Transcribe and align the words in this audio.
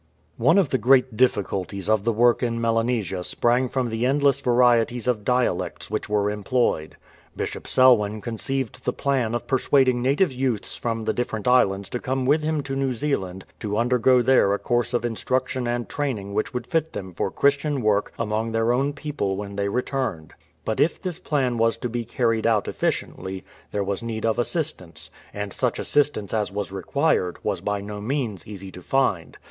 One 0.37 0.57
of 0.57 0.69
the 0.69 0.79
great 0.79 1.15
difficulties 1.15 1.87
of 1.87 2.05
the 2.05 2.11
work 2.11 2.41
in 2.41 2.59
Melanesia 2.59 3.23
sprang 3.23 3.69
from 3.69 3.89
the 3.89 4.07
endless 4.07 4.41
varieties 4.41 5.05
of 5.07 5.23
dialects 5.23 5.91
which 5.91 6.09
were 6.09 6.31
employed. 6.31 6.97
Bishop 7.35 7.67
Selwyn 7.67 8.19
conceived 8.19 8.83
the 8.83 8.93
plan 8.93 9.35
of 9.35 9.45
persuad 9.45 9.87
ing 9.87 10.01
native 10.01 10.31
youths 10.33 10.75
from 10.75 11.05
the 11.05 11.13
different 11.13 11.47
islands 11.47 11.87
to 11.91 11.99
come 11.99 12.25
with 12.25 12.41
him 12.41 12.63
to 12.63 12.75
New 12.75 12.93
Zealand 12.93 13.45
to 13.59 13.77
undergo 13.77 14.23
there 14.23 14.55
a 14.55 14.57
course 14.57 14.95
of 14.95 15.03
instruc 15.03 15.47
tion 15.49 15.67
and 15.67 15.87
training 15.87 16.33
which 16.33 16.51
would 16.51 16.65
fit 16.65 16.93
them 16.93 17.13
for 17.13 17.29
Christian 17.29 17.83
work 17.83 18.11
among 18.17 18.53
their 18.53 18.73
own 18.73 18.93
people 18.93 19.35
when 19.37 19.55
they 19.55 19.69
returned. 19.69 20.33
But 20.65 20.79
if 20.79 20.99
this 20.99 21.19
plan 21.19 21.59
was 21.59 21.77
to 21.77 21.89
be 21.89 22.05
carried 22.05 22.47
out 22.47 22.67
efficiently 22.67 23.43
there 23.71 23.83
was 23.83 24.01
need 24.01 24.25
of 24.25 24.37
274 24.37 24.41
WANTED 24.43 24.79
A 24.79 24.97
HELPER! 24.97 24.97
assistance, 24.97 25.11
and 25.31 25.53
such 25.53 25.77
assistance 25.77 26.33
as 26.33 26.51
was 26.51 26.71
required 26.71 27.37
was 27.43 27.61
by 27.61 27.81
no 27.81 28.01
means 28.01 28.47
easy 28.47 28.71
to 28.71 28.81
find. 28.81 29.37